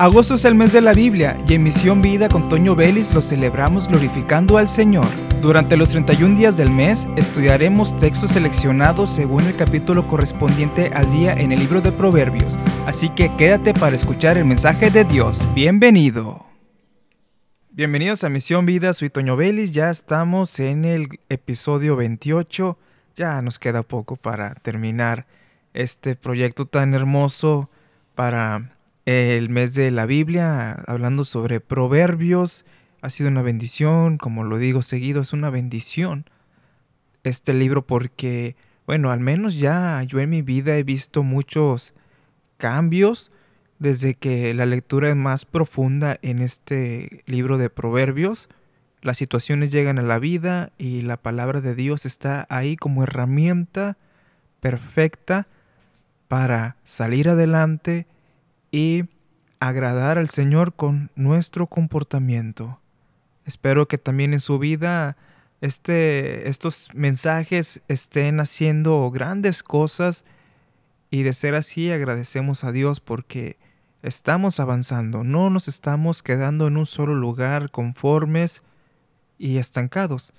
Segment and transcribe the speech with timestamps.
[0.00, 3.20] Agosto es el mes de la Biblia y en Misión Vida con Toño Vélez lo
[3.20, 5.08] celebramos glorificando al Señor.
[5.42, 11.32] Durante los 31 días del mes estudiaremos textos seleccionados según el capítulo correspondiente al día
[11.32, 15.44] en el libro de Proverbios, así que quédate para escuchar el mensaje de Dios.
[15.52, 16.46] Bienvenido.
[17.70, 22.78] Bienvenidos a Misión Vida, soy Toño Vélez, ya estamos en el episodio 28,
[23.16, 25.26] ya nos queda poco para terminar
[25.74, 27.68] este proyecto tan hermoso
[28.14, 28.77] para
[29.08, 32.66] el mes de la Biblia, hablando sobre proverbios.
[33.00, 36.26] Ha sido una bendición, como lo digo seguido, es una bendición
[37.22, 38.54] este libro porque,
[38.86, 41.94] bueno, al menos ya yo en mi vida he visto muchos
[42.58, 43.32] cambios
[43.78, 48.50] desde que la lectura es más profunda en este libro de proverbios.
[49.00, 53.96] Las situaciones llegan a la vida y la palabra de Dios está ahí como herramienta
[54.60, 55.46] perfecta
[56.28, 58.06] para salir adelante
[58.70, 59.04] y
[59.60, 62.80] agradar al Señor con nuestro comportamiento.
[63.44, 65.16] Espero que también en su vida
[65.60, 70.24] este, estos mensajes estén haciendo grandes cosas
[71.10, 73.56] y de ser así agradecemos a Dios porque
[74.02, 78.62] estamos avanzando, no nos estamos quedando en un solo lugar conformes
[79.38, 80.32] y estancados,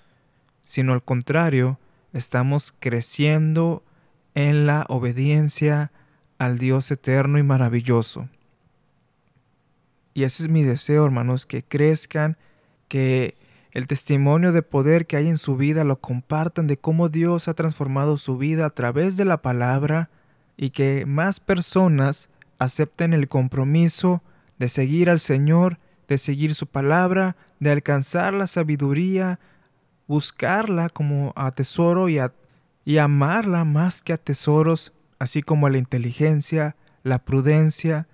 [0.63, 1.79] sino al contrario,
[2.13, 3.83] estamos creciendo
[4.35, 5.91] en la obediencia
[6.39, 8.27] al Dios eterno y maravilloso.
[10.15, 12.37] Y ese es mi deseo, hermanos, que crezcan,
[12.87, 13.35] que
[13.71, 17.53] el testimonio de poder que hay en su vida lo compartan de cómo Dios ha
[17.53, 20.09] transformado su vida a través de la palabra
[20.57, 24.23] y que más personas acepten el compromiso
[24.57, 29.39] de seguir al Señor, de seguir su palabra, de alcanzar la sabiduría,
[30.07, 32.19] buscarla como a tesoro y,
[32.83, 38.07] y amarla más que a tesoros así como la inteligencia, la prudencia,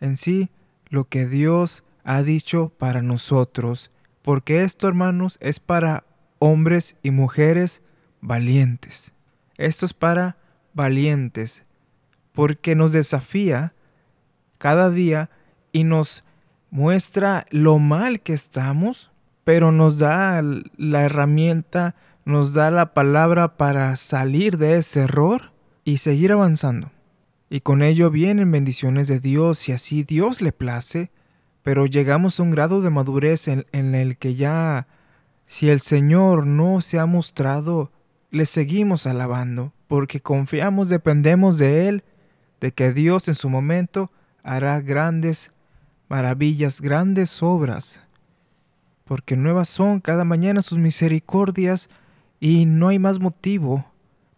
[0.00, 0.50] en sí
[0.88, 3.90] lo que Dios ha dicho para nosotros,
[4.22, 6.04] porque esto, hermanos, es para
[6.38, 7.82] hombres y mujeres
[8.20, 9.12] valientes.
[9.56, 10.36] Esto es para
[10.72, 11.64] valientes,
[12.32, 13.74] porque nos desafía
[14.58, 15.30] cada día
[15.72, 16.24] y nos
[16.70, 19.10] muestra lo mal que estamos,
[19.44, 20.42] pero nos da
[20.76, 21.94] la herramienta,
[22.24, 25.55] nos da la palabra para salir de ese error
[25.86, 26.90] y seguir avanzando.
[27.48, 31.12] Y con ello vienen bendiciones de Dios si así Dios le place,
[31.62, 34.88] pero llegamos a un grado de madurez en, en el que ya,
[35.44, 37.92] si el Señor no se ha mostrado,
[38.32, 42.04] le seguimos alabando, porque confiamos, dependemos de Él,
[42.60, 44.10] de que Dios en su momento
[44.42, 45.52] hará grandes
[46.08, 48.02] maravillas, grandes obras,
[49.04, 51.90] porque nuevas son cada mañana sus misericordias
[52.40, 53.84] y no hay más motivo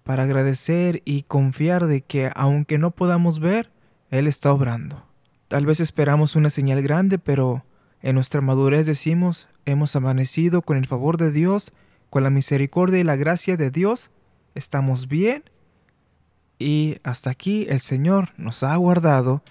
[0.09, 3.71] para agradecer y confiar de que aunque no podamos ver,
[4.09, 5.05] Él está obrando.
[5.49, 7.67] Tal vez esperamos una señal grande, pero
[8.01, 11.73] en nuestra madurez decimos, hemos amanecido con el favor de Dios,
[12.09, 14.11] con la misericordia y la gracia de Dios,
[14.55, 15.45] estamos bien
[16.59, 19.43] y hasta aquí el Señor nos ha guardado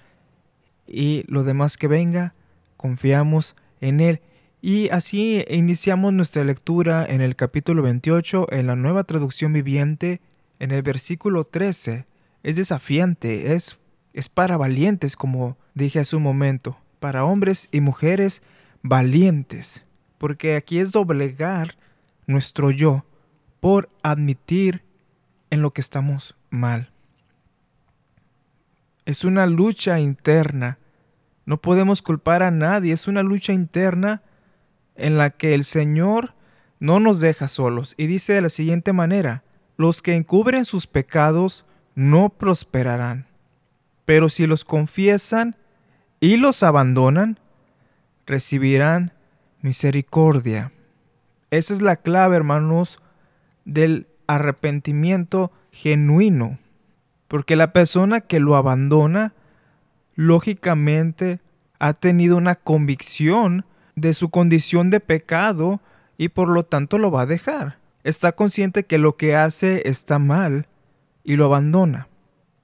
[0.87, 2.33] y lo demás que venga,
[2.77, 4.21] confiamos en Él.
[4.59, 10.19] Y así iniciamos nuestra lectura en el capítulo 28 en la nueva traducción viviente
[10.59, 12.05] en el versículo 13
[12.43, 13.79] es desafiante, es,
[14.13, 18.41] es para valientes, como dije hace un momento, para hombres y mujeres
[18.81, 19.85] valientes,
[20.17, 21.75] porque aquí es doblegar
[22.25, 23.05] nuestro yo
[23.59, 24.83] por admitir
[25.49, 26.91] en lo que estamos mal.
[29.05, 30.79] Es una lucha interna,
[31.45, 34.21] no podemos culpar a nadie, es una lucha interna
[34.95, 36.33] en la que el Señor
[36.79, 37.93] no nos deja solos.
[37.97, 39.43] Y dice de la siguiente manera,
[39.77, 41.65] los que encubren sus pecados
[41.95, 43.27] no prosperarán,
[44.05, 45.55] pero si los confiesan
[46.19, 47.39] y los abandonan,
[48.25, 49.13] recibirán
[49.61, 50.71] misericordia.
[51.51, 52.99] Esa es la clave, hermanos,
[53.65, 56.57] del arrepentimiento genuino.
[57.27, 59.33] Porque la persona que lo abandona,
[60.15, 61.39] lógicamente,
[61.79, 63.65] ha tenido una convicción
[63.95, 65.81] de su condición de pecado
[66.17, 70.17] y por lo tanto lo va a dejar está consciente que lo que hace está
[70.17, 70.67] mal
[71.23, 72.07] y lo abandona.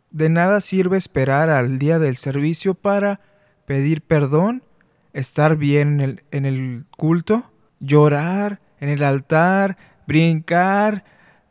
[0.10, 3.20] De nada sirve esperar al día del servicio para
[3.66, 4.64] pedir perdón,
[5.12, 11.06] estar bien en el, en el culto, llorar en el altar, brincar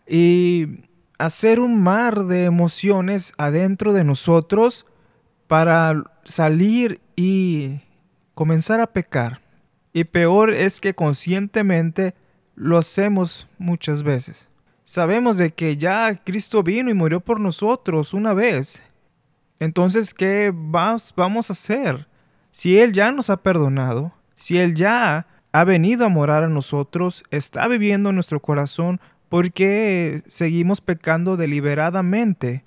[0.07, 0.87] y
[1.19, 4.87] hacer un mar de emociones adentro de nosotros
[5.47, 7.81] para salir y
[8.35, 9.41] comenzar a pecar.
[9.95, 12.15] Y peor es que conscientemente
[12.55, 14.49] lo hacemos muchas veces.
[14.85, 18.83] Sabemos de que ya Cristo vino y murió por nosotros una vez.
[19.59, 22.09] Entonces, ¿qué vamos a hacer?
[22.51, 27.23] Si Él ya nos ha perdonado, si Él ya ha venido a morar a nosotros,
[27.31, 32.65] está viviendo en nuestro corazón, ¿por qué seguimos pecando deliberadamente?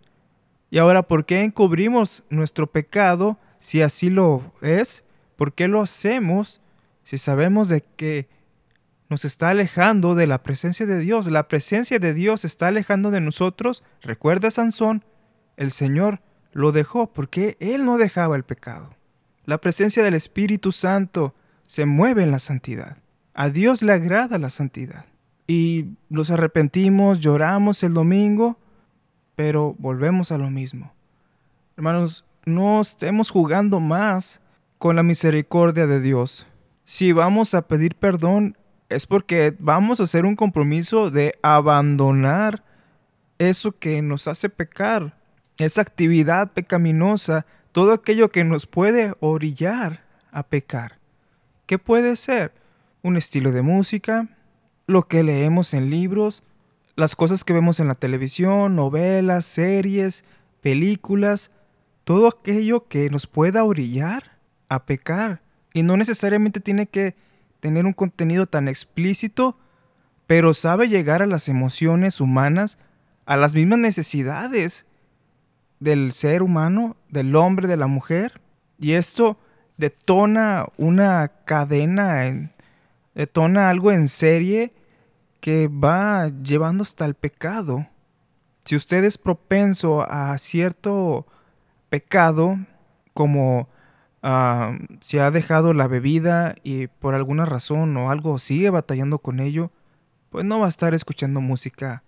[0.72, 5.04] Y ahora, ¿por qué encubrimos nuestro pecado si así lo es?
[5.36, 6.62] ¿Por qué lo hacemos
[7.04, 8.28] si sabemos de que
[9.10, 11.28] nos está alejando de la presencia de Dios?
[11.28, 13.84] La presencia de Dios está alejando de nosotros.
[14.02, 15.04] Recuerda Sansón,
[15.57, 16.22] el Señor
[16.52, 18.96] lo dejó porque Él no dejaba el pecado.
[19.46, 22.98] La presencia del Espíritu Santo se mueve en la santidad.
[23.34, 25.06] A Dios le agrada la santidad.
[25.48, 28.57] Y nos arrepentimos, lloramos el domingo,
[29.36, 30.94] pero volvemos a lo mismo.
[31.78, 34.42] Hermanos, no estemos jugando más
[34.78, 36.48] con la misericordia de Dios.
[36.84, 38.57] Si vamos a pedir perdón,
[38.95, 42.63] es porque vamos a hacer un compromiso de abandonar
[43.38, 45.18] eso que nos hace pecar,
[45.57, 50.97] esa actividad pecaminosa, todo aquello que nos puede orillar a pecar.
[51.65, 52.53] ¿Qué puede ser?
[53.01, 54.30] Un estilo de música,
[54.88, 56.44] lo que leemos en libros,
[56.95, 60.24] las cosas que vemos en la televisión, novelas, series,
[60.62, 61.51] películas,
[62.06, 64.38] todo aquello que nos pueda orillar
[64.69, 65.42] a pecar.
[65.74, 67.15] Y no necesariamente tiene que
[67.66, 69.58] tener un contenido tan explícito,
[70.28, 72.78] pero sabe llegar a las emociones humanas,
[73.26, 74.86] a las mismas necesidades
[75.80, 78.40] del ser humano, del hombre, de la mujer.
[78.78, 79.40] Y esto
[79.78, 82.52] detona una cadena,
[83.16, 84.72] detona algo en serie
[85.42, 87.88] que va llevando hasta el pecado.
[88.64, 91.26] Si usted es propenso a cierto
[91.90, 92.60] pecado,
[93.16, 93.70] como
[94.25, 99.39] ah, si ha dejado la bebida y por alguna razón o algo sigue batallando con
[99.39, 99.72] ello,
[100.31, 102.04] pues no va a estar escuchando música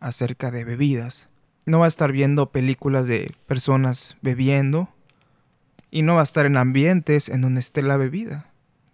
[0.00, 1.28] acerca de bebidas.
[1.66, 4.88] No va a estar viendo películas de personas bebiendo
[5.90, 8.46] y no va a estar en ambientes en donde esté la bebida.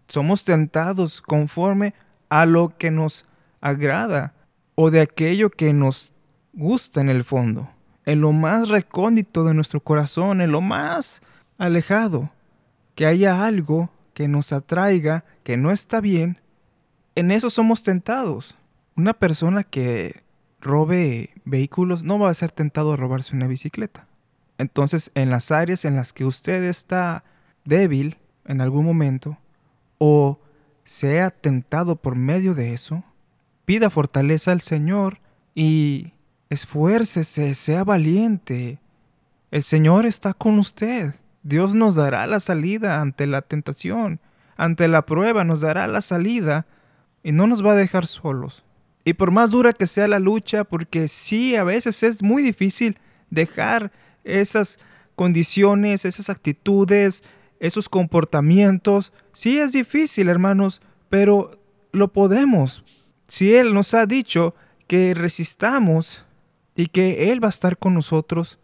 [0.09, 1.95] Somos tentados conforme
[2.29, 3.27] a lo que nos
[3.61, 4.35] agrada
[4.75, 6.13] o de aquello que nos
[6.53, 7.71] gusta en el fondo,
[8.05, 11.23] en lo más recóndito de nuestro corazón, en lo más
[11.59, 12.31] alejado,
[12.97, 16.41] que haya algo que nos atraiga, que no está bien,
[17.15, 18.57] en eso somos tentados.
[18.97, 20.25] Una persona que
[20.61, 24.09] robe vehículos no va a ser tentado a robarse una bicicleta.
[24.59, 27.23] Entonces, en las áreas en las que usted está
[27.65, 28.17] débil
[28.47, 29.39] en algún momento
[29.99, 30.39] o
[30.85, 33.05] sea tentado por medio de eso,
[33.67, 35.21] pida fortaleza al Señor
[35.55, 36.15] y
[36.49, 38.79] esfuércese, sea valiente.
[39.51, 41.15] El Señor está con usted.
[41.47, 44.19] Dios nos dará la salida ante la tentación,
[44.57, 46.67] ante la prueba nos dará la salida
[47.23, 48.65] y no nos va a dejar solos.
[49.05, 52.99] Y por más dura que sea la lucha, porque sí, a veces es muy difícil
[53.31, 53.93] dejar
[54.25, 54.81] esas
[55.15, 57.23] condiciones, esas actitudes,
[57.61, 59.13] esos comportamientos.
[59.31, 61.61] Sí es difícil, hermanos, pero
[61.93, 62.83] lo podemos.
[63.29, 64.57] Si Él nos ha dicho
[64.89, 66.25] que resistamos
[66.75, 68.59] y que Él va a estar con nosotros,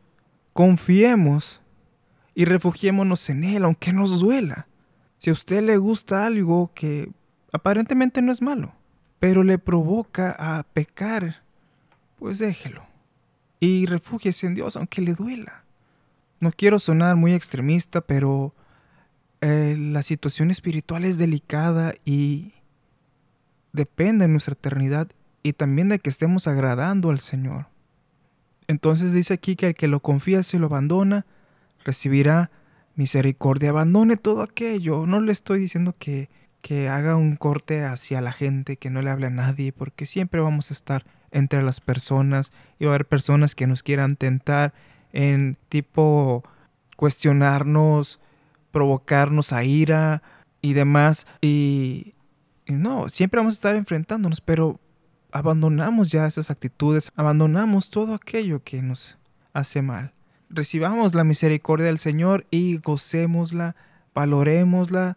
[0.53, 1.62] confiemos
[2.35, 4.67] y refugiémonos en Él, aunque nos duela.
[5.17, 7.11] Si a usted le gusta algo que
[7.53, 8.73] aparentemente no es malo,
[9.19, 11.43] pero le provoca a pecar,
[12.17, 12.93] pues déjelo
[13.63, 15.63] y refúgiese en Dios aunque le duela.
[16.41, 18.53] No quiero sonar muy extremista, pero
[19.41, 22.55] eh, la situación espiritual es delicada y
[23.73, 25.13] depende de nuestra eternidad
[25.45, 27.67] y también de que estemos agradando al Señor.
[28.67, 31.25] Entonces dice aquí que el que lo confía se lo abandona,
[31.85, 32.51] recibirá
[32.95, 33.71] misericordia.
[33.71, 35.07] Abandone todo aquello.
[35.07, 39.11] No le estoy diciendo que, que haga un corte hacia la gente, que no le
[39.11, 43.07] hable a nadie, porque siempre vamos a estar entre las personas y va a haber
[43.07, 44.75] personas que nos quieran tentar
[45.13, 46.45] en tipo
[46.97, 48.21] cuestionarnos,
[48.71, 50.23] provocarnos a ira
[50.61, 51.27] y demás.
[51.41, 52.15] Y,
[52.67, 54.81] no, siempre vamos a estar enfrentándonos, pero
[55.33, 59.19] abandonamos ya esas actitudes, abandonamos todo aquello que nos
[59.53, 60.13] hace mal.
[60.53, 63.75] Recibamos la misericordia del Señor y gocémosla,
[64.15, 65.17] valorémosla,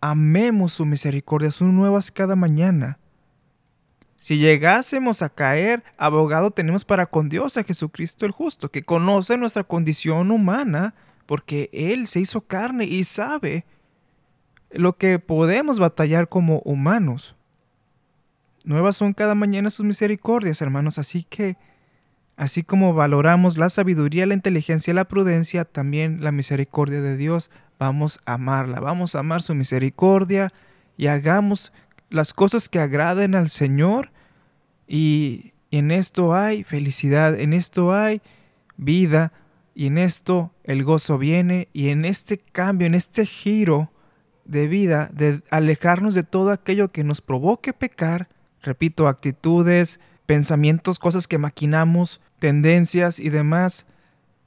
[0.00, 2.98] amemos su misericordia, son nuevas cada mañana.
[4.16, 9.36] Si llegásemos a caer, abogado tenemos para con Dios a Jesucristo el justo, que conoce
[9.36, 10.94] nuestra condición humana,
[11.26, 13.66] porque Él se hizo carne y sabe
[14.70, 17.36] lo que podemos batallar como humanos.
[18.64, 21.56] Nuevas son cada mañana sus misericordias, hermanos, así que,
[22.40, 27.50] así como valoramos la sabiduría, la inteligencia y la prudencia, también la misericordia de Dios,
[27.78, 30.50] vamos a amarla, vamos a amar su misericordia
[30.96, 31.70] y hagamos
[32.08, 34.10] las cosas que agraden al Señor.
[34.88, 38.22] Y en esto hay felicidad, en esto hay
[38.78, 39.34] vida,
[39.74, 41.68] Y en esto el gozo viene.
[41.74, 43.92] Y en este cambio, en este giro
[44.46, 48.30] de vida, de alejarnos de todo aquello que nos provoque pecar,
[48.62, 53.86] repito, actitudes, pensamientos, cosas que maquinamos, tendencias y demás,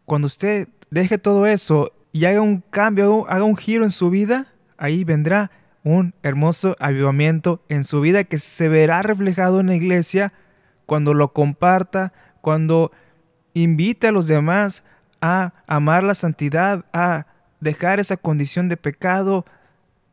[0.03, 4.47] cuando usted deje todo eso y haga un cambio, haga un giro en su vida,
[4.77, 5.51] ahí vendrá
[5.83, 10.33] un hermoso avivamiento en su vida que se verá reflejado en la iglesia
[10.85, 12.91] cuando lo comparta, cuando
[13.53, 14.83] invite a los demás
[15.21, 17.27] a amar la santidad, a
[17.62, 19.45] dejar esa condición de pecado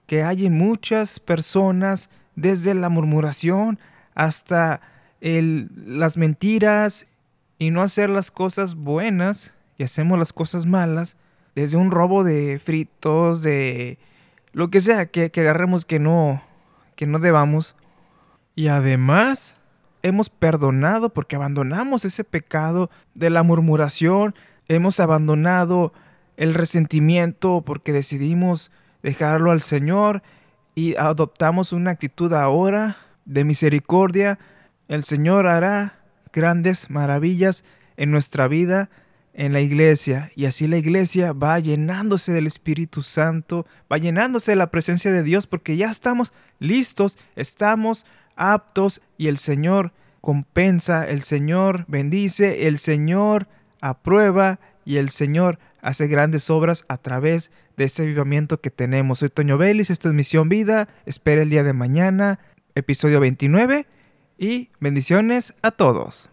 [0.06, 3.78] que hay en muchas personas, desde la murmuración
[4.14, 4.80] hasta
[5.20, 7.06] las mentiras
[7.60, 11.18] y no hacer las cosas buenas y hacemos las cosas malas,
[11.54, 13.98] desde un robo de fritos, de
[14.52, 16.42] lo que sea que, que agarremos que no,
[16.96, 17.76] que no debamos.
[18.54, 19.58] Y además
[20.02, 24.34] hemos perdonado porque abandonamos ese pecado de la murmuración,
[24.66, 25.92] hemos abandonado
[26.38, 28.70] el resentimiento porque decidimos
[29.02, 30.22] dejarlo al Señor
[30.74, 34.38] y adoptamos una actitud ahora de misericordia.
[34.88, 35.99] El Señor hará
[36.32, 37.64] grandes maravillas
[37.96, 38.90] en nuestra vida
[39.32, 40.30] en la iglesia.
[40.34, 45.22] Y así la iglesia va llenándose del Espíritu Santo, va llenándose de la presencia de
[45.22, 48.06] Dios porque ya estamos listos, estamos
[48.36, 53.48] aptos y el Señor compensa, el Señor bendice, el Señor
[53.80, 59.20] aprueba y el Señor hace grandes obras a través de este avivamiento que tenemos.
[59.20, 62.40] Soy Toño Vélez, esto es Misión Vida, espera el día de mañana,
[62.74, 63.86] episodio 29
[64.40, 66.29] y bendiciones a todos.